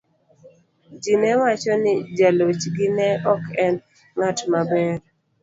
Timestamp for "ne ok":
2.97-3.43